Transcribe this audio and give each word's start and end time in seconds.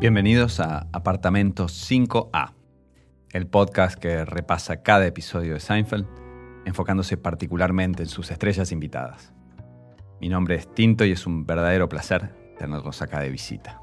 Bienvenidos 0.00 0.60
a 0.60 0.86
Apartamento 0.92 1.64
5A, 1.66 2.52
el 3.32 3.48
podcast 3.48 3.98
que 3.98 4.24
repasa 4.24 4.80
cada 4.80 5.04
episodio 5.04 5.54
de 5.54 5.60
Seinfeld, 5.60 6.06
enfocándose 6.64 7.16
particularmente 7.16 8.04
en 8.04 8.08
sus 8.08 8.30
estrellas 8.30 8.70
invitadas. 8.70 9.32
Mi 10.20 10.28
nombre 10.28 10.54
es 10.54 10.72
Tinto 10.72 11.04
y 11.04 11.10
es 11.10 11.26
un 11.26 11.46
verdadero 11.46 11.88
placer 11.88 12.32
tenerlos 12.56 13.02
acá 13.02 13.18
de 13.18 13.30
visita. 13.30 13.80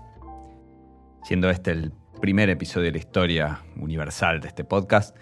Siendo 1.25 1.49
este 1.49 1.71
el 1.71 1.91
primer 2.21 2.49
episodio 2.49 2.85
de 2.85 2.91
la 2.93 2.99
historia 2.99 3.65
universal 3.75 4.39
de 4.39 4.47
este 4.47 4.63
podcast, 4.63 5.17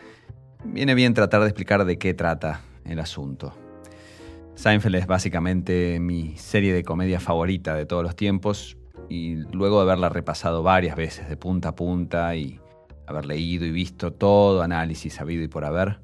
viene 0.64 0.94
bien 0.94 1.16
tratar 1.16 1.42
de 1.42 1.48
explicar 1.48 1.86
de 1.86 1.98
qué 1.98 2.14
trata 2.14 2.62
el 2.86 3.00
asunto. 3.00 3.58
Seinfeld 4.54 4.98
es 4.98 5.08
básicamente 5.08 6.00
mi 6.00 6.38
serie 6.38 6.72
de 6.72 6.84
comedia 6.84 7.20
favorita 7.20 7.74
de 7.74 7.88
todos 7.88 8.04
los 8.04 8.16
tiempos 8.16 8.78
y 9.14 9.36
luego 9.52 9.78
de 9.78 9.84
haberla 9.84 10.10
repasado 10.10 10.64
varias 10.64 10.96
veces 10.96 11.30
de 11.30 11.38
punta 11.38 11.70
a 11.70 11.76
punta 11.76 12.36
y 12.36 12.60
haber 13.06 13.28
leído 13.28 13.64
y 13.64 13.70
visto 13.70 14.12
todo 14.12 14.64
análisis 14.64 15.22
habido 15.22 15.44
y 15.44 15.48
por 15.48 15.66
haber, 15.66 16.00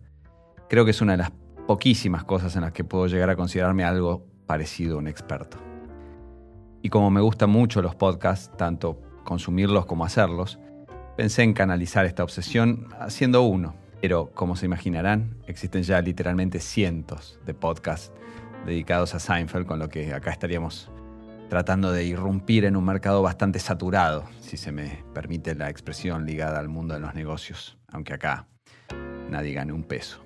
creo 0.69 0.85
que 0.85 0.91
es 0.91 1.01
una 1.01 1.13
de 1.13 1.17
las 1.17 1.31
poquísimas 1.65 2.23
cosas 2.23 2.55
en 2.55 2.61
las 2.61 2.71
que 2.71 2.83
puedo 2.83 3.07
llegar 3.07 3.31
a 3.31 3.35
considerarme 3.35 3.83
algo 3.83 4.27
parecido 4.45 4.97
a 4.97 4.99
un 4.99 5.07
experto. 5.07 5.57
Y 6.83 6.89
como 6.89 7.09
me 7.09 7.19
gustan 7.19 7.49
mucho 7.49 7.81
los 7.81 7.95
podcasts, 7.95 8.55
tanto 8.55 9.01
consumirlos 9.23 9.87
como 9.87 10.05
hacerlos, 10.05 10.59
pensé 11.17 11.41
en 11.41 11.53
canalizar 11.53 12.05
esta 12.05 12.23
obsesión 12.23 12.89
haciendo 12.99 13.41
uno. 13.41 13.73
Pero 14.01 14.29
como 14.35 14.55
se 14.55 14.67
imaginarán, 14.67 15.35
existen 15.47 15.81
ya 15.81 15.99
literalmente 16.01 16.59
cientos 16.59 17.39
de 17.43 17.55
podcasts 17.55 18.13
dedicados 18.67 19.15
a 19.15 19.19
Seinfeld, 19.19 19.65
con 19.65 19.79
lo 19.79 19.89
que 19.89 20.13
acá 20.13 20.29
estaríamos 20.29 20.91
tratando 21.49 21.91
de 21.91 22.05
irrumpir 22.05 22.63
en 22.63 22.75
un 22.75 22.85
mercado 22.85 23.23
bastante 23.23 23.59
saturado, 23.59 24.25
si 24.39 24.55
se 24.55 24.71
me 24.71 25.03
permite 25.13 25.55
la 25.55 25.69
expresión 25.69 26.25
ligada 26.25 26.59
al 26.59 26.69
mundo 26.69 26.93
de 26.93 26.99
los 26.99 27.15
negocios, 27.15 27.77
aunque 27.87 28.13
acá 28.13 28.47
nadie 29.29 29.53
gane 29.53 29.73
un 29.73 29.83
peso. 29.83 30.23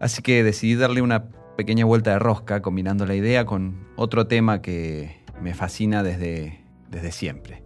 Así 0.00 0.22
que 0.22 0.42
decidí 0.42 0.74
darle 0.74 1.02
una 1.02 1.28
pequeña 1.56 1.84
vuelta 1.84 2.12
de 2.12 2.18
rosca 2.18 2.62
combinando 2.62 3.04
la 3.04 3.14
idea 3.14 3.44
con 3.44 3.86
otro 3.96 4.26
tema 4.26 4.62
que 4.62 5.22
me 5.40 5.54
fascina 5.54 6.02
desde, 6.02 6.64
desde 6.88 7.12
siempre, 7.12 7.62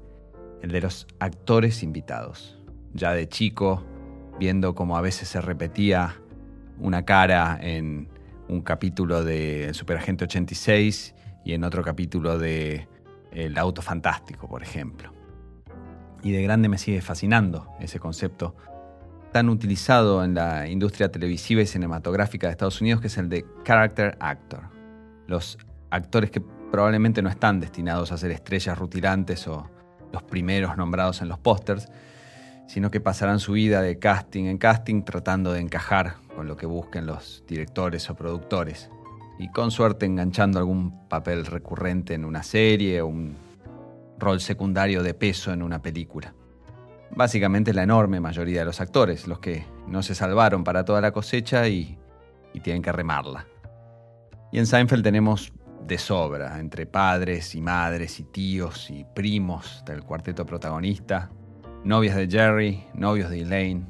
el 0.63 0.73
de 0.73 0.81
los 0.81 1.07
actores 1.21 1.85
invitados. 1.85 2.59
Ya 2.93 3.13
de 3.13 3.29
chico, 3.29 3.87
viendo 4.39 4.75
cómo 4.75 4.97
a 4.97 5.01
veces 5.01 5.29
se 5.29 5.41
repetía 5.41 6.17
una 6.81 7.05
cara 7.05 7.57
en 7.63 8.09
un 8.49 8.63
capítulo 8.63 9.25
de 9.25 9.71
Superagente 9.73 10.25
86 10.25 11.15
y 11.47 11.55
en 11.55 11.63
otro 11.63 11.85
capítulo 11.85 12.39
de 12.39 12.89
El 13.31 13.57
Auto 13.57 13.81
Fantástico, 13.81 14.49
por 14.49 14.65
ejemplo. 14.65 15.13
Y 16.25 16.33
de 16.33 16.43
grande 16.43 16.69
me 16.69 16.77
sigue 16.77 17.01
fascinando 17.01 17.69
ese 17.79 18.01
concepto 18.01 18.57
tan 19.33 19.49
utilizado 19.49 20.25
en 20.25 20.35
la 20.35 20.67
industria 20.67 21.13
televisiva 21.13 21.63
y 21.63 21.67
cinematográfica 21.67 22.49
de 22.49 22.51
Estados 22.51 22.81
Unidos, 22.81 23.01
que 23.01 23.07
es 23.07 23.17
el 23.17 23.29
de 23.29 23.47
character 23.63 24.17
actor. 24.19 24.65
Los 25.29 25.57
actores 25.91 26.33
que 26.33 26.41
probablemente 26.41 27.23
no 27.23 27.29
están 27.29 27.61
destinados 27.61 28.11
a 28.11 28.19
ser 28.19 28.33
estrellas 28.33 28.77
rutilantes 28.77 29.47
o 29.47 29.71
los 30.13 30.25
primeros 30.25 30.77
nombrados 30.77 31.23
en 31.23 31.29
los 31.29 31.39
pósters, 31.39 31.87
sino 32.67 32.91
que 32.91 33.01
pasarán 33.01 33.39
su 33.39 33.53
vida 33.53 33.83
de 33.83 34.01
casting 34.01 34.47
en 34.47 34.59
casting 34.59 35.05
tratando 35.05 35.53
de 35.53 35.61
encajar 35.61 36.17
con 36.35 36.49
lo 36.49 36.57
que 36.57 36.67
busquen 36.67 37.07
los 37.07 37.45
directores 37.47 38.11
o 38.11 38.17
productores 38.17 38.91
y 39.39 39.49
con 39.51 39.71
suerte 39.71 40.07
enganchando 40.07 40.59
algún 40.59 41.09
papel 41.09 41.47
recurrente 41.47 42.15
en 42.15 42.25
una 42.25 42.43
serie 42.43 43.01
o 43.01 43.07
un 43.07 43.37
rol 44.19 44.41
secundario 44.41 45.03
de 45.03 45.15
peso 45.15 45.53
en 45.53 45.63
una 45.63 45.83
película. 45.83 46.35
Básicamente 47.11 47.73
la 47.73 47.83
enorme 47.83 48.21
mayoría 48.21 48.61
de 48.61 48.65
los 48.65 48.81
actores, 48.81 49.27
los 49.29 49.39
que 49.39 49.65
no 49.87 50.03
se 50.03 50.15
salvaron 50.15 50.65
para 50.65 50.85
toda 50.85 51.01
la 51.01 51.13
cosecha 51.13 51.69
y, 51.69 51.99
tienen 52.63 52.81
que 52.81 52.91
remarla. 52.91 53.47
Y 54.51 54.59
en 54.59 54.67
Seinfeld 54.67 55.03
tenemos 55.03 55.53
de 55.87 55.99
sobra, 55.99 56.59
entre 56.59 56.87
padres 56.87 57.55
y 57.55 57.61
madres 57.61 58.19
y 58.19 58.25
tíos 58.25 58.91
y 58.91 59.05
primos 59.15 59.83
del 59.85 60.03
cuarteto 60.03 60.47
protagonista, 60.47 61.31
novias 61.85 62.17
de 62.17 62.29
Jerry, 62.29 62.83
novios 62.95 63.29
de 63.29 63.41
Elaine, 63.43 63.87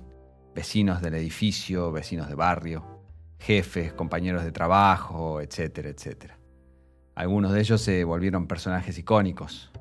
vecinos 0.53 1.01
del 1.01 1.15
edificio, 1.15 1.93
vecinos 1.93 2.29
de 2.29 2.35
barrio, 2.35 2.96
jefes, 3.39 3.93
compañeros 3.93 4.45
de 4.45 4.53
trabajo, 4.53 5.41
etcétera, 5.41 5.89
etcétera. 5.89 6.39
Algunos 7.15 7.53
de 7.53 7.61
ellos 7.61 7.81
se 7.81 8.05
volvieron 8.05 8.47
personajes 8.47 8.99
icónicos. 8.99 9.73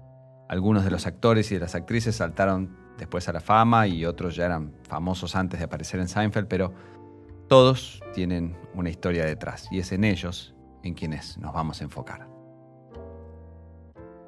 Algunos 0.48 0.84
de 0.86 0.92
los 0.92 1.06
actores 1.06 1.52
y 1.52 1.56
de 1.56 1.62
las 1.62 1.76
actrices 1.76 2.16
saltaron 2.16 2.78
después 2.98 3.28
a 3.28 3.34
la 3.34 3.42
fama 3.42 3.88
y 3.88 4.06
otros 4.06 4.36
ya 4.36 4.46
eran 4.46 4.74
famosos 4.88 5.36
antes 5.36 5.60
de 5.60 5.66
aparecer 5.66 6.00
en 6.00 6.08
Seinfeld, 6.08 6.48
pero 6.48 6.74
todos 7.48 8.02
tienen 8.14 8.58
una 8.74 8.90
historia 8.90 9.26
detrás 9.26 9.68
y 9.72 9.80
es 9.80 9.92
en 9.92 10.04
ellos 10.04 10.56
en 10.84 10.94
quienes 10.94 11.38
nos 11.38 11.54
vamos 11.54 11.82
a 11.82 11.84
enfocar. 11.84 12.28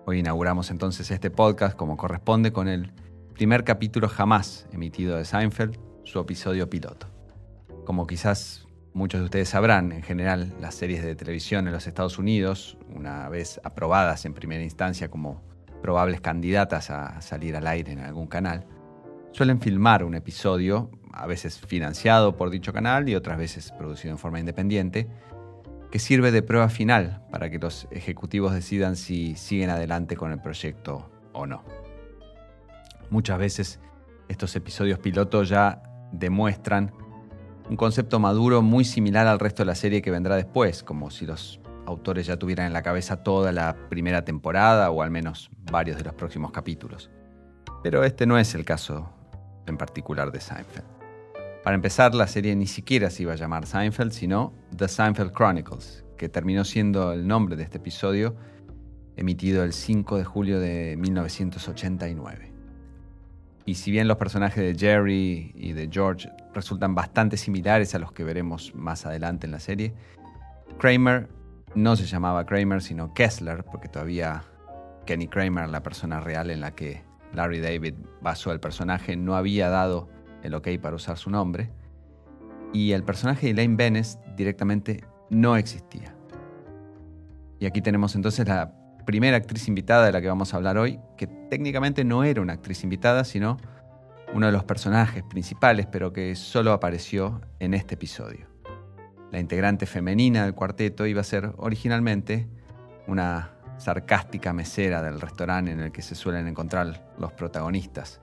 Hoy 0.05 0.19
inauguramos 0.19 0.71
entonces 0.71 1.09
este 1.11 1.29
podcast 1.29 1.75
como 1.77 1.97
corresponde 1.97 2.51
con 2.51 2.67
el 2.67 2.93
primer 3.33 3.63
capítulo 3.63 4.09
jamás 4.09 4.67
emitido 4.71 5.17
de 5.17 5.25
Seinfeld, 5.25 5.77
su 6.03 6.19
episodio 6.19 6.69
piloto. 6.69 7.07
Como 7.85 8.07
quizás 8.07 8.66
muchos 8.97 9.22
de 9.22 9.25
ustedes 9.25 9.50
sabrán, 9.50 9.91
en 9.91 10.02
general 10.02 10.56
las 10.59 10.74
series 10.74 11.03
de 11.03 11.16
televisión 11.16 11.68
en 11.68 11.74
los 11.74 11.85
Estados 11.85 12.18
Unidos, 12.18 12.80
una 12.90 13.30
vez 13.30 13.62
aprobadas 13.63 14.25
en 14.25 14.34
primera 14.34 14.63
instancia 14.63 15.08
como 15.12 15.44
probables 15.84 16.19
candidatas 16.19 16.90
a 16.90 17.22
salir 17.22 17.56
al 17.56 17.68
aire 17.68 17.91
en 17.91 18.00
algún 18.00 18.25
canal, 18.25 18.66
suelen 19.34 19.62
filmar 19.62 20.03
un 20.03 20.16
episodio, 20.16 20.90
a 21.13 21.28
veces 21.28 21.59
financiado 21.59 22.35
por 22.35 22.50
dicho 22.50 22.74
canal 22.74 23.08
y 23.08 23.13
otras 23.13 23.38
veces 23.38 23.72
producido 23.72 24.13
en 24.13 24.18
forma 24.18 24.40
independiente, 24.40 25.08
que 25.91 26.00
sirve 26.00 26.31
de 26.31 26.41
prueba 26.41 26.68
final 26.68 27.22
para 27.31 27.52
que 27.52 27.59
los 27.59 27.88
ejecutivos 27.91 28.52
decidan 28.52 28.96
si 28.96 29.35
siguen 29.35 29.69
adelante 29.69 30.18
con 30.18 30.31
el 30.31 30.41
proyecto 30.41 31.12
o 31.34 31.46
no. 31.46 31.64
Muchas 33.12 33.38
veces 33.38 33.79
estos 34.28 34.56
episodios 34.56 34.97
pilotos 34.97 35.50
ya 35.50 35.84
demuestran 36.12 36.91
un 37.69 37.75
concepto 37.75 38.19
maduro 38.19 38.61
muy 38.61 38.85
similar 38.85 39.28
al 39.28 39.39
resto 39.39 39.63
de 39.63 39.67
la 39.67 39.75
serie 39.75 40.01
que 40.01 40.11
vendrá 40.11 40.35
después, 40.35 40.83
como 40.83 41.11
si 41.11 41.25
los 41.25 41.59
autores 41.85 42.25
ya 42.25 42.38
tuvieran 42.38 42.67
en 42.67 42.73
la 42.73 42.81
cabeza 42.81 43.23
toda 43.23 43.51
la 43.51 43.75
primera 43.89 44.23
temporada 44.23 44.89
o 44.91 45.01
al 45.01 45.11
menos 45.11 45.50
varios 45.72 45.97
de 45.97 46.03
los 46.03 46.13
próximos 46.13 46.51
capítulos. 46.51 47.09
Pero 47.83 48.03
este 48.03 48.25
no 48.25 48.38
es 48.38 48.55
el 48.55 48.66
caso 48.66 49.09
en 49.66 49.78
particular 49.78 50.31
de 50.31 50.39
Seinfeld. 50.39 50.85
Para 51.63 51.75
empezar, 51.75 52.16
la 52.16 52.28
serie 52.28 52.55
ni 52.55 52.67
siquiera 52.67 53.09
se 53.09 53.23
iba 53.23 53.33
a 53.33 53.35
llamar 53.35 53.66
Seinfeld, 53.66 54.11
sino 54.11 54.53
The 54.75 54.88
Seinfeld 54.88 55.34
Chronicles, 55.34 56.05
que 56.17 56.29
terminó 56.29 56.63
siendo 56.63 57.11
el 57.11 57.28
nombre 57.28 57.57
de 57.57 57.63
este 57.63 57.78
episodio, 57.78 58.35
emitido 59.17 59.63
el 59.63 59.73
5 59.73 60.17
de 60.17 60.23
julio 60.23 60.59
de 60.61 60.95
1989. 60.97 62.53
Y 63.66 63.75
si 63.75 63.91
bien 63.91 64.07
los 64.07 64.16
personajes 64.16 64.63
de 64.63 64.79
Jerry 64.79 65.51
y 65.55 65.73
de 65.73 65.89
George 65.91 66.29
resultan 66.57 66.95
bastante 66.95 67.38
similares 67.38 67.95
a 67.95 68.00
los 68.00 68.12
que 68.12 68.23
veremos 68.23 68.73
más 68.75 69.06
adelante 69.06 69.45
en 69.45 69.51
la 69.51 69.59
serie, 69.59 69.94
Kramer 70.79 71.29
no 71.75 71.95
se 71.95 72.06
llamaba 72.06 72.45
Kramer, 72.45 72.81
sino 72.81 73.13
Kessler, 73.13 73.63
porque 73.63 73.88
todavía 73.88 74.44
Kenny 75.06 75.28
Kramer, 75.28 75.69
la 75.69 75.84
persona 75.84 76.19
real 76.19 76.50
en 76.50 76.62
la 76.62 76.72
que 76.72 77.03
Larry 77.34 77.59
David 77.59 77.94
basó 78.22 78.51
el 78.51 78.59
personaje, 78.59 79.16
no 79.16 79.35
había 79.35 79.69
dado 79.69 80.09
el 80.44 80.56
ok 80.56 80.67
para 80.81 80.96
usar 80.96 81.17
su 81.17 81.29
nombre. 81.29 81.69
Y 82.73 82.91
el 82.91 83.03
personaje 83.03 83.46
de 83.47 83.51
Elaine 83.51 83.78
Benes 83.78 84.19
directamente 84.35 85.03
no 85.29 85.56
existía. 85.56 86.16
Y 87.59 87.66
aquí 87.66 87.81
tenemos 87.81 88.16
entonces 88.16 88.47
la 88.47 88.73
primera 89.06 89.38
actriz 89.38 89.67
invitada 89.67 90.06
de 90.06 90.12
la 90.12 90.22
que 90.22 90.28
vamos 90.28 90.53
a 90.53 90.57
hablar 90.57 90.78
hoy, 90.78 91.00
que 91.17 91.28
técnicamente 91.28 92.03
no 92.03 92.23
era 92.23 92.41
una 92.41 92.53
actriz 92.53 92.84
invitada, 92.84 93.23
sino 93.23 93.58
uno 94.34 94.46
de 94.46 94.52
los 94.52 94.64
personajes 94.64 95.24
principales, 95.24 95.88
pero 95.88 96.12
que 96.12 96.35
solo 96.35 96.74
apareció 96.74 97.41
en 97.59 97.74
este 97.74 97.96
episodio. 97.96 98.47
La 99.32 99.40
integrante 99.40 99.85
femenina 99.85 100.44
del 100.44 100.53
cuarteto 100.53 101.06
iba 101.06 101.22
a 101.22 101.24
ser 101.24 101.52
originalmente 101.58 102.47
una 103.08 103.52
sarcástica 103.78 104.53
mesera 104.53 105.02
del 105.02 105.22
restaurante 105.22 105.72
en 105.72 105.79
el 105.79 105.91
que 105.91 106.02
se 106.02 106.16
suelen 106.16 106.47
encontrar 106.47 107.14
los 107.18 107.32
protagonistas. 107.34 108.20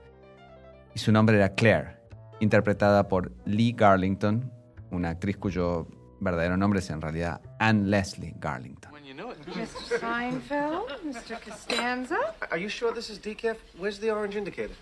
Y 0.93 0.99
su 0.99 1.11
nombre 1.11 1.37
era 1.37 1.49
Claire, 1.49 1.97
interpretada 2.39 3.07
por 3.07 3.31
Lee 3.45 3.73
Garlington, 3.73 4.51
una 4.91 5.09
actriz 5.09 5.37
cuyo 5.37 5.87
verdadero 6.19 6.57
nombre 6.57 6.79
es 6.79 6.89
en 6.89 7.01
realidad 7.01 7.41
Anne 7.59 7.87
Leslie 7.87 8.33
Garlington. 8.37 8.91
Mr. 8.95 9.99
Seinfeld, 9.99 11.03
Mr. 11.05 11.39
Costanza. 11.43 12.17
Are 12.49 12.59
you 12.59 12.67
sure 12.67 12.93
this 12.93 13.09
is 13.09 13.19
decaf? 13.19 13.57
Where's 13.77 13.99
the 13.99 14.11
orange 14.11 14.35
indicator? 14.35 14.75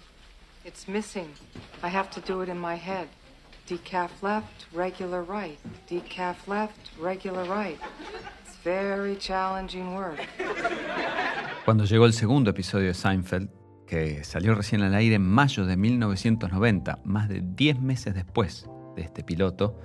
It's 0.66 0.88
missing. 0.88 1.28
I 1.84 1.90
have 1.90 2.10
to 2.12 2.22
do 2.22 2.42
it 2.42 2.48
in 2.48 2.58
my 2.58 2.76
head. 2.76 3.10
Decaf 3.68 4.10
left, 4.22 4.68
regular 4.74 5.22
right. 5.22 5.58
Decaf 5.90 6.48
left, 6.48 6.92
regular 6.98 7.44
right. 7.44 7.78
It's 8.46 8.56
very 8.64 9.18
challenging 9.18 9.94
work. 9.94 10.22
Cuando 11.66 11.84
llegó 11.84 12.06
el 12.06 12.14
segundo 12.14 12.52
episodio 12.52 12.88
de 12.88 12.94
Seinfeld, 12.94 13.50
que 13.86 14.24
salió 14.24 14.56
recién 14.56 14.82
al 14.84 14.94
aire 14.96 15.16
en 15.16 15.28
mayo 15.28 15.66
de 15.66 15.76
1990, 15.76 17.00
más 17.04 17.28
de 17.28 17.42
10 17.44 17.82
meses 17.82 18.14
después 18.14 18.70
de 18.96 19.02
este 19.02 19.22
piloto, 19.24 19.78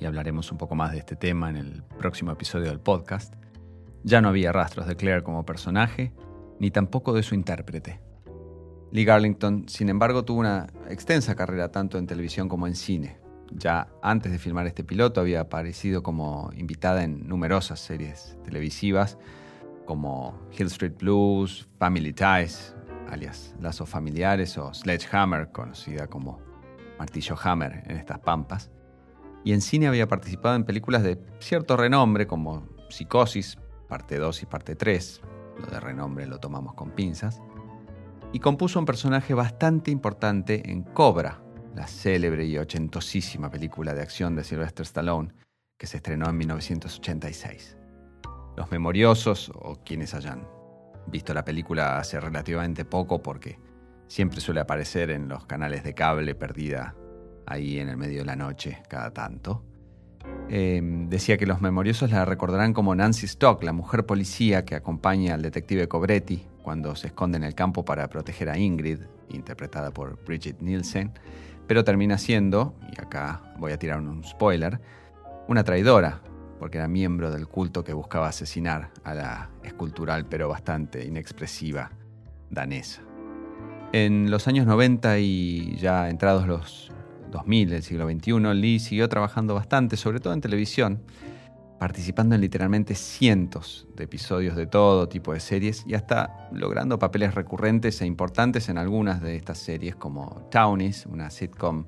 y 0.00 0.06
hablaremos 0.06 0.50
un 0.50 0.56
poco 0.56 0.74
más 0.74 0.92
de 0.92 0.98
este 0.98 1.16
tema 1.16 1.50
en 1.50 1.56
el 1.56 1.82
próximo 1.98 2.32
episodio 2.32 2.70
del 2.70 2.80
podcast, 2.80 3.34
ya 4.04 4.22
no 4.22 4.28
había 4.28 4.52
rastros 4.52 4.86
de 4.86 4.96
Claire 4.96 5.22
como 5.22 5.44
personaje, 5.44 6.14
ni 6.60 6.70
tampoco 6.70 7.12
de 7.12 7.22
su 7.22 7.34
intérprete. 7.34 8.00
Lee 8.94 9.04
Garlington, 9.04 9.68
sin 9.68 9.88
embargo, 9.88 10.24
tuvo 10.24 10.38
una 10.38 10.68
extensa 10.88 11.34
carrera 11.34 11.72
tanto 11.72 11.98
en 11.98 12.06
televisión 12.06 12.48
como 12.48 12.68
en 12.68 12.76
cine. 12.76 13.18
Ya 13.50 13.88
antes 14.02 14.30
de 14.30 14.38
filmar 14.38 14.68
este 14.68 14.84
piloto 14.84 15.20
había 15.20 15.40
aparecido 15.40 16.04
como 16.04 16.52
invitada 16.56 17.02
en 17.02 17.26
numerosas 17.26 17.80
series 17.80 18.38
televisivas 18.44 19.18
como 19.84 20.38
Hill 20.56 20.68
Street 20.68 20.92
Blues, 20.96 21.68
Family 21.80 22.12
Ties, 22.12 22.76
alias 23.10 23.56
Lazos 23.60 23.88
Familiares 23.88 24.56
o 24.58 24.72
Sledgehammer, 24.72 25.50
conocida 25.50 26.06
como 26.06 26.38
Martillo 26.96 27.34
Hammer 27.42 27.82
en 27.86 27.96
estas 27.96 28.20
pampas. 28.20 28.70
Y 29.42 29.54
en 29.54 29.60
cine 29.60 29.88
había 29.88 30.06
participado 30.06 30.54
en 30.54 30.62
películas 30.62 31.02
de 31.02 31.18
cierto 31.40 31.76
renombre 31.76 32.28
como 32.28 32.68
Psicosis, 32.90 33.58
parte 33.88 34.18
2 34.18 34.44
y 34.44 34.46
parte 34.46 34.76
3, 34.76 35.20
lo 35.58 35.66
de 35.66 35.80
renombre 35.80 36.28
lo 36.28 36.38
tomamos 36.38 36.74
con 36.74 36.92
pinzas, 36.92 37.42
y 38.34 38.40
compuso 38.40 38.80
un 38.80 38.84
personaje 38.84 39.32
bastante 39.32 39.92
importante 39.92 40.68
en 40.68 40.82
Cobra, 40.82 41.40
la 41.76 41.86
célebre 41.86 42.44
y 42.44 42.58
ochentosísima 42.58 43.48
película 43.48 43.94
de 43.94 44.02
acción 44.02 44.34
de 44.34 44.42
Sylvester 44.42 44.82
Stallone, 44.82 45.32
que 45.78 45.86
se 45.86 45.98
estrenó 45.98 46.28
en 46.28 46.38
1986. 46.38 47.78
Los 48.56 48.72
memoriosos, 48.72 49.52
o 49.54 49.76
quienes 49.84 50.14
hayan 50.14 50.48
visto 51.06 51.32
la 51.32 51.44
película 51.44 51.96
hace 51.96 52.18
relativamente 52.18 52.84
poco, 52.84 53.22
porque 53.22 53.60
siempre 54.08 54.40
suele 54.40 54.58
aparecer 54.58 55.12
en 55.12 55.28
los 55.28 55.46
canales 55.46 55.84
de 55.84 55.94
cable 55.94 56.34
perdida 56.34 56.96
ahí 57.46 57.78
en 57.78 57.88
el 57.88 57.96
medio 57.96 58.18
de 58.18 58.26
la 58.26 58.36
noche 58.36 58.82
cada 58.88 59.12
tanto, 59.12 59.64
Em, 60.48 61.08
decía 61.08 61.38
que 61.38 61.46
los 61.46 61.60
memoriosos 61.60 62.10
la 62.10 62.24
recordarán 62.24 62.74
como 62.74 62.94
Nancy 62.94 63.26
Stock, 63.26 63.62
la 63.62 63.72
mujer 63.72 64.04
policía 64.04 64.64
que 64.64 64.74
acompaña 64.74 65.34
al 65.34 65.42
detective 65.42 65.88
Cobretti 65.88 66.46
cuando 66.62 66.94
se 66.96 67.08
esconde 67.08 67.38
en 67.38 67.44
el 67.44 67.54
campo 67.54 67.84
para 67.84 68.08
proteger 68.08 68.50
a 68.50 68.58
Ingrid, 68.58 69.00
interpretada 69.30 69.90
por 69.90 70.22
Bridget 70.24 70.60
Nielsen, 70.60 71.12
pero 71.66 71.82
termina 71.82 72.18
siendo, 72.18 72.74
y 72.92 73.00
acá 73.00 73.54
voy 73.58 73.72
a 73.72 73.78
tirar 73.78 74.00
un 74.00 74.22
spoiler, 74.22 74.80
una 75.48 75.64
traidora, 75.64 76.20
porque 76.58 76.78
era 76.78 76.88
miembro 76.88 77.30
del 77.30 77.48
culto 77.48 77.82
que 77.82 77.92
buscaba 77.92 78.28
asesinar 78.28 78.90
a 79.02 79.14
la 79.14 79.50
escultural 79.62 80.26
pero 80.26 80.48
bastante 80.48 81.04
inexpresiva 81.04 81.90
danesa. 82.50 83.02
En 83.92 84.30
los 84.30 84.48
años 84.48 84.66
90 84.66 85.18
y 85.18 85.76
ya 85.76 86.08
entrados 86.08 86.46
los 86.46 86.90
2000 87.34 87.70
del 87.70 87.82
siglo 87.82 88.08
XXI, 88.08 88.54
Lee 88.54 88.78
siguió 88.78 89.08
trabajando 89.08 89.54
bastante, 89.54 89.96
sobre 89.96 90.20
todo 90.20 90.32
en 90.32 90.40
televisión, 90.40 91.02
participando 91.78 92.36
en 92.36 92.40
literalmente 92.40 92.94
cientos 92.94 93.86
de 93.96 94.04
episodios 94.04 94.56
de 94.56 94.66
todo 94.66 95.08
tipo 95.08 95.32
de 95.32 95.40
series 95.40 95.84
y 95.86 95.94
hasta 95.94 96.48
logrando 96.52 96.98
papeles 96.98 97.34
recurrentes 97.34 98.00
e 98.00 98.06
importantes 98.06 98.68
en 98.68 98.78
algunas 98.78 99.20
de 99.20 99.34
estas 99.36 99.58
series 99.58 99.96
como 99.96 100.48
Townies, 100.50 101.06
una 101.06 101.28
sitcom 101.28 101.84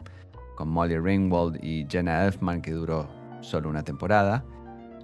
con 0.57 0.69
Molly 0.69 0.99
Ringwald 0.99 1.63
y 1.63 1.87
Jenna 1.89 2.25
Elfman 2.25 2.61
que 2.61 2.73
duró 2.73 3.09
solo 3.41 3.69
una 3.69 3.85
temporada, 3.85 4.45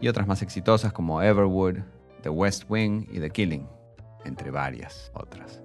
y 0.00 0.08
otras 0.08 0.26
más 0.26 0.42
exitosas 0.42 0.92
como 0.92 1.22
Everwood, 1.22 1.76
The 2.22 2.30
West 2.30 2.64
Wing 2.68 3.06
y 3.12 3.20
The 3.20 3.30
Killing, 3.30 3.68
entre 4.24 4.50
varias 4.50 5.12
otras. 5.14 5.62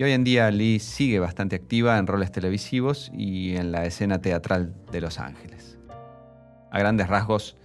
Y 0.00 0.02
hoy 0.02 0.12
en 0.12 0.24
día 0.24 0.50
Lee 0.50 0.78
sigue 0.78 1.18
bastante 1.18 1.56
activa 1.56 1.98
en 1.98 2.06
roles 2.06 2.32
televisivos 2.32 3.10
y 3.12 3.56
en 3.56 3.70
la 3.70 3.84
escena 3.84 4.22
teatral 4.22 4.74
de 4.90 5.02
Los 5.02 5.18
Ángeles. 5.18 5.78
A 6.70 6.78
grandes 6.78 7.06
rasgos, 7.06 7.58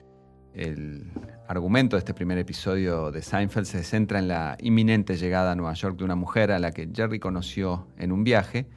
el 0.53 1.13
argumento 1.47 1.95
de 1.95 1.99
este 1.99 2.13
primer 2.13 2.37
episodio 2.37 3.09
de 3.09 3.21
Seinfeld 3.21 3.65
se 3.65 3.85
centra 3.85 4.19
en 4.19 4.27
la 4.27 4.57
inminente 4.59 5.15
llegada 5.15 5.53
a 5.53 5.55
Nueva 5.55 5.75
York 5.75 5.97
de 5.97 6.03
una 6.03 6.15
mujer 6.15 6.51
a 6.51 6.59
la 6.59 6.71
que 6.71 6.89
Jerry 6.93 7.19
conoció 7.19 7.87
en 7.97 8.11
un 8.11 8.25
viaje 8.25 8.67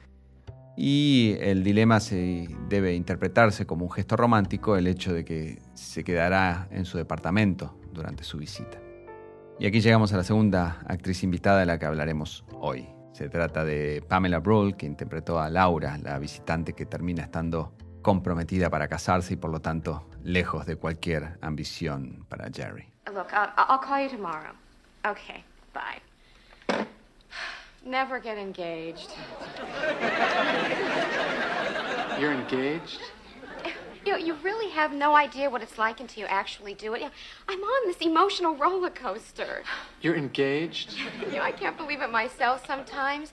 y 0.77 1.35
el 1.41 1.61
dilema 1.61 1.99
se 1.99 2.47
debe 2.69 2.95
interpretarse 2.95 3.65
como 3.65 3.83
un 3.83 3.91
gesto 3.91 4.15
romántico 4.15 4.77
el 4.77 4.87
hecho 4.87 5.11
de 5.11 5.25
que 5.25 5.59
se 5.73 6.05
quedará 6.05 6.69
en 6.71 6.85
su 6.85 6.97
departamento 6.97 7.77
durante 7.91 8.23
su 8.23 8.37
visita. 8.37 8.79
Y 9.59 9.65
aquí 9.65 9.81
llegamos 9.81 10.13
a 10.13 10.15
la 10.15 10.23
segunda 10.23 10.79
actriz 10.87 11.23
invitada 11.25 11.59
de 11.59 11.65
la 11.65 11.77
que 11.77 11.87
hablaremos 11.87 12.45
hoy. 12.53 12.87
Se 13.11 13.29
trata 13.29 13.65
de 13.65 14.03
Pamela 14.07 14.39
Brull, 14.39 14.75
que 14.75 14.85
interpretó 14.85 15.39
a 15.39 15.49
Laura, 15.49 15.97
la 15.97 16.19
visitante 16.19 16.73
que 16.73 16.85
termina 16.85 17.23
estando 17.23 17.73
comprometida 18.01 18.69
para 18.69 18.87
casarse 18.87 19.33
y 19.33 19.37
por 19.37 19.51
lo 19.51 19.59
tanto 19.59 20.07
lejos 20.23 20.65
de 20.65 20.77
cualquier 20.77 21.37
ambición 21.41 22.25
para 22.29 22.49
Jerry. 22.51 22.87
Look, 23.13 23.33
I'll, 23.33 23.51
I'll 23.57 23.79
call 23.79 24.01
you 24.01 24.09
tomorrow. 24.09 24.53
Okay, 25.05 25.43
bye. 25.73 25.99
Never 27.85 28.19
get 28.21 28.37
engaged. 28.37 29.09
You're 32.19 32.33
engaged? 32.33 33.01
You, 34.09 34.17
know, 34.17 34.25
you 34.25 34.33
really 34.43 34.71
have 34.71 34.91
no 34.91 35.15
idea 35.15 35.51
what 35.51 35.61
it's 35.61 35.77
like 35.77 35.99
until 35.99 36.23
you 36.23 36.27
actually 36.27 36.73
do 36.73 36.95
it. 36.95 37.01
You 37.01 37.05
know, 37.05 37.11
I'm 37.47 37.59
on 37.59 37.87
this 37.87 37.97
emotional 37.97 38.55
roller 38.55 38.89
coaster. 38.89 39.61
You're 40.01 40.15
engaged? 40.15 40.95
You 41.27 41.37
know, 41.37 41.43
I 41.43 41.51
can't 41.51 41.77
believe 41.77 42.01
it 42.01 42.09
myself 42.09 42.65
sometimes. 42.65 43.31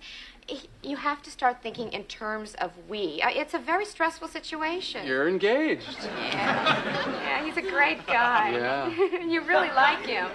You 0.82 0.96
have 0.98 1.22
to 1.22 1.30
start 1.30 1.62
thinking 1.62 1.94
in 1.94 2.04
terms 2.04 2.54
of 2.60 2.72
we. 2.90 3.22
Uh, 3.22 3.30
it's 3.30 3.54
a 3.54 3.58
very 3.58 3.86
stressful 3.86 4.28
situation. 4.28 5.06
You're 5.06 5.28
engaged. 5.30 5.96
Yeah. 6.02 6.76
Yeah, 7.22 7.46
he's 7.46 7.56
a 7.56 7.62
great 7.62 8.06
guy. 8.06 8.50
Yeah. 8.50 8.90
you 9.32 9.40
really 9.44 9.70
like 9.70 10.04
him. 10.04 10.28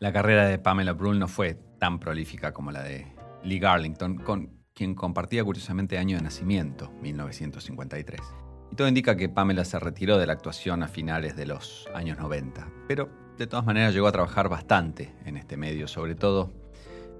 La 0.00 0.10
carrera 0.10 0.48
de 0.48 0.58
Pamela 0.58 0.92
Brull 0.92 1.20
no 1.20 1.28
fue 1.28 1.54
tan 1.78 2.00
prolífica 2.00 2.52
como 2.52 2.72
la 2.72 2.82
de 2.82 3.06
Lee 3.44 3.60
Garlington, 3.60 4.16
con 4.24 4.50
quien 4.74 4.96
compartía 4.96 5.44
curiosamente 5.44 5.98
año 5.98 6.16
de 6.16 6.24
nacimiento, 6.24 6.90
1953. 7.00 8.47
Y 8.70 8.76
todo 8.76 8.88
indica 8.88 9.16
que 9.16 9.28
Pamela 9.28 9.64
se 9.64 9.78
retiró 9.78 10.18
de 10.18 10.26
la 10.26 10.34
actuación 10.34 10.82
a 10.82 10.88
finales 10.88 11.36
de 11.36 11.46
los 11.46 11.88
años 11.94 12.18
90, 12.18 12.68
pero 12.86 13.08
de 13.38 13.46
todas 13.46 13.64
maneras 13.64 13.94
llegó 13.94 14.08
a 14.08 14.12
trabajar 14.12 14.48
bastante 14.48 15.14
en 15.24 15.36
este 15.36 15.56
medio, 15.56 15.88
sobre 15.88 16.14
todo 16.14 16.52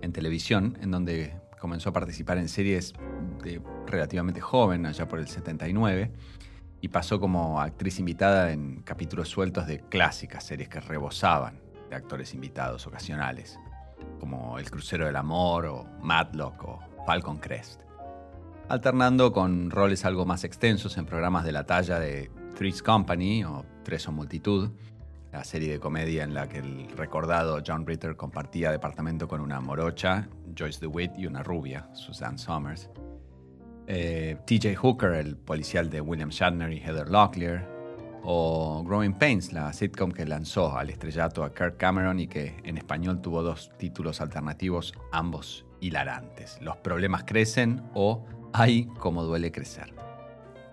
en 0.03 0.13
televisión, 0.13 0.77
en 0.81 0.91
donde 0.91 1.35
comenzó 1.59 1.91
a 1.91 1.93
participar 1.93 2.39
en 2.39 2.49
series 2.49 2.93
de 3.43 3.61
relativamente 3.87 4.41
joven, 4.41 4.87
allá 4.87 5.09
por 5.09 5.19
el 5.19 5.29
79, 5.29 6.11
y 6.81 6.89
pasó 6.89 7.19
como 7.19 7.61
actriz 7.61 7.99
invitada 7.99 8.53
en 8.53 8.83
capítulos 8.83 9.29
sueltos 9.29 9.67
de 9.67 9.81
clásicas 9.81 10.45
series 10.45 10.69
que 10.69 10.81
rebosaban 10.81 11.61
de 11.89 11.97
actores 11.97 12.35
invitados 12.35 12.87
ocasionales, 12.87 13.59
como 14.21 14.59
El 14.59 14.71
Crucero 14.71 15.07
del 15.07 15.17
Amor 15.17 15.67
o 15.67 15.87
Matlock 16.03 16.65
o 16.65 16.81
Falcon 17.07 17.39
Crest 17.39 17.88
alternando 18.69 19.33
con 19.33 19.71
roles 19.71 20.05
algo 20.05 20.27
más 20.27 20.45
extensos 20.45 20.99
en 20.99 21.07
programas 21.07 21.45
de 21.45 21.53
la 21.53 21.65
talla 21.65 21.99
de 21.99 22.31
Three's 22.55 22.83
Company 22.83 23.45
o 23.45 23.65
Tres 23.83 24.07
o 24.09 24.13
Multitud, 24.13 24.71
la 25.33 25.45
serie 25.45 25.71
de 25.71 25.81
comedia 25.81 26.25
en 26.25 26.35
la 26.35 26.49
que 26.49 26.59
el 26.59 26.89
recordado 26.97 27.63
John 27.67 27.87
Ritter 27.87 28.17
compartía 28.17 28.71
departamento 28.71 29.29
con 29.29 29.41
una 29.41 29.61
morocha, 29.61 30.29
Joyce 30.57 30.81
DeWitt, 30.81 31.13
y 31.17 31.27
una 31.27 31.43
rubia, 31.43 31.89
Suzanne 31.95 32.39
Somers. 32.39 32.91
Eh, 33.87 34.37
TJ 34.47 34.75
Hooker, 34.77 35.13
el 35.13 35.37
policial 35.37 35.89
de 35.89 36.01
William 36.01 36.29
Shatner 36.29 36.73
y 36.73 36.79
Heather 36.79 37.09
Locklear, 37.09 37.79
o 38.23 38.83
Growing 38.85 39.15
Pains, 39.15 39.53
la 39.53 39.73
sitcom 39.73 40.13
que 40.13 40.27
lanzó 40.27 40.77
al 40.77 40.91
estrellato 40.91 41.45
a 41.45 41.55
Kirk 41.55 41.77
Cameron 41.79 42.21
y 42.21 42.27
que 42.27 42.57
en 42.65 42.77
español 42.77 43.23
tuvo 43.23 43.43
dos 43.43 43.71
títulos 43.79 44.21
alternativos, 44.21 44.93
ambos 45.13 45.65
hilarantes. 45.81 46.59
Los 46.61 46.77
problemas 46.79 47.25
crecen 47.25 47.83
o 47.95 48.25
Ay, 48.53 48.89
cómo 48.99 49.25
duele 49.25 49.53
crecer. 49.53 49.95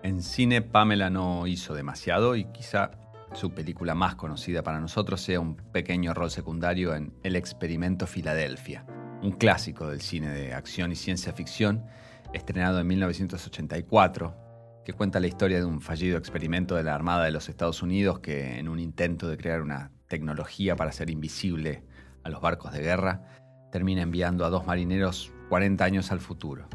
En 0.02 0.22
cine, 0.22 0.62
Pamela 0.62 1.10
no 1.10 1.46
hizo 1.46 1.74
demasiado 1.74 2.34
y 2.34 2.46
quizá 2.46 2.92
su 3.34 3.50
película 3.50 3.94
más 3.94 4.14
conocida 4.14 4.62
para 4.62 4.80
nosotros 4.80 5.20
sea 5.20 5.40
un 5.40 5.56
pequeño 5.56 6.14
rol 6.14 6.30
secundario 6.30 6.94
en 6.94 7.12
El 7.22 7.36
experimento 7.36 8.06
Filadelfia, 8.06 8.86
un 9.22 9.32
clásico 9.32 9.88
del 9.88 10.00
cine 10.00 10.30
de 10.30 10.54
acción 10.54 10.90
y 10.90 10.96
ciencia 10.96 11.34
ficción, 11.34 11.84
estrenado 12.32 12.80
en 12.80 12.86
1984, 12.86 14.82
que 14.84 14.94
cuenta 14.94 15.20
la 15.20 15.26
historia 15.26 15.58
de 15.58 15.66
un 15.66 15.82
fallido 15.82 16.16
experimento 16.16 16.76
de 16.76 16.82
la 16.82 16.94
Armada 16.94 17.24
de 17.24 17.32
los 17.32 17.50
Estados 17.50 17.82
Unidos 17.82 18.20
que, 18.20 18.58
en 18.58 18.68
un 18.68 18.78
intento 18.78 19.28
de 19.28 19.36
crear 19.36 19.60
una 19.60 19.92
tecnología 20.08 20.76
para 20.76 20.92
ser 20.92 21.10
invisible 21.10 21.84
a 22.24 22.30
los 22.30 22.40
barcos 22.40 22.72
de 22.72 22.80
guerra, 22.80 23.22
termina 23.70 24.00
enviando 24.00 24.46
a 24.46 24.50
dos 24.50 24.66
marineros 24.66 25.30
40 25.50 25.84
años 25.84 26.10
al 26.10 26.20
futuro 26.20 26.68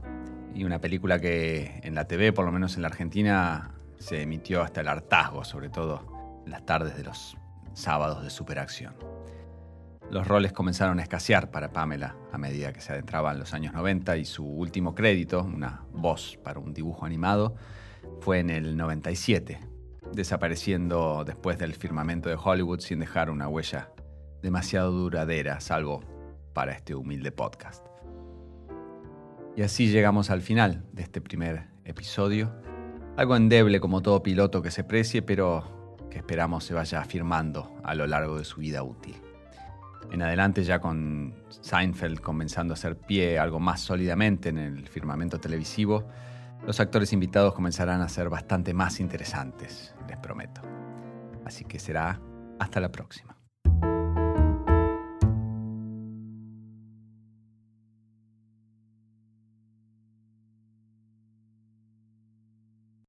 y 0.54 0.64
una 0.64 0.80
película 0.80 1.20
que 1.20 1.80
en 1.84 1.96
la 1.96 2.06
TV, 2.06 2.34
por 2.34 2.46
lo 2.46 2.52
menos 2.52 2.76
en 2.76 2.82
la 2.82 2.90
Argentina, 2.90 3.72
se 4.00 4.22
emitió 4.22 4.62
hasta 4.62 4.82
el 4.82 4.88
hartazgo, 4.88 5.44
sobre 5.44 5.70
todo 5.70 6.42
en 6.46 6.52
las 6.52 6.66
tardes 6.66 6.98
de 6.98 7.04
los 7.04 7.38
sábados 7.74 8.24
de 8.24 8.30
superacción. 8.30 8.96
los 10.10 10.28
roles 10.28 10.52
comenzaron 10.52 11.00
a 11.00 11.04
escasear 11.04 11.52
para 11.52 11.72
Pamela 11.72 12.16
a 12.34 12.38
medida 12.38 12.74
que 12.74 12.82
se 12.82 12.92
adentraban 12.92 13.40
los 13.40 13.54
años 13.54 13.74
90 13.74 14.18
y 14.18 14.26
su 14.26 14.46
último 14.46 14.94
crédito, 14.94 15.42
una 15.42 15.86
voz 15.94 16.38
para 16.44 16.60
un 16.60 16.74
dibujo 16.74 17.06
animado, 17.06 17.56
fue 18.20 18.40
en 18.40 18.50
el 18.50 18.76
97, 18.76 19.60
desapareciendo 20.12 21.24
después 21.26 21.58
del 21.58 21.74
firmamento 21.76 22.28
de 22.28 22.36
Hollywood 22.36 22.82
sin 22.82 23.00
dejar 23.00 23.30
una 23.30 23.48
huella 23.48 23.90
demasiado 24.42 24.92
duradera, 24.92 25.62
salvo 25.62 26.04
para 26.54 26.74
este 26.74 26.94
humilde 26.94 27.32
podcast. 27.32 27.91
Y 29.56 29.64
así 29.64 29.88
llegamos 29.88 30.30
al 30.30 30.42
final 30.42 30.86
de 30.94 31.04
este 31.04 31.20
primer 31.20 31.68
episodio. 31.84 32.52
Algo 33.18 33.36
endeble 33.36 33.82
como 33.82 34.02
todo 34.02 34.24
piloto 34.24 34.62
que 34.62 34.72
se 34.72 34.84
precie, 34.84 35.22
pero 35.22 35.98
que 36.10 36.20
esperamos 36.20 36.64
se 36.64 36.74
vaya 36.74 37.02
afirmando 37.02 37.76
a 37.84 37.94
lo 37.94 38.08
largo 38.08 38.38
de 38.38 38.46
su 38.46 38.62
vida 38.62 38.82
útil. 38.84 39.16
En 40.12 40.22
adelante 40.22 40.64
ya 40.64 40.80
con 40.80 41.34
Seinfeld 41.50 42.20
comenzando 42.20 42.74
a 42.74 42.76
hacer 42.76 42.98
pie 42.98 43.40
algo 43.40 43.60
más 43.60 43.82
sólidamente 43.82 44.50
en 44.50 44.58
el 44.58 44.88
firmamento 44.88 45.40
televisivo, 45.40 46.08
los 46.66 46.80
actores 46.80 47.12
invitados 47.12 47.54
comenzarán 47.54 48.02
a 48.02 48.10
ser 48.10 48.30
bastante 48.30 48.74
más 48.74 49.00
interesantes, 49.00 49.96
les 50.08 50.18
prometo. 50.18 50.62
Así 51.46 51.66
que 51.66 51.80
será 51.80 52.22
hasta 52.60 52.80
la 52.80 52.92
próxima. 52.92 53.41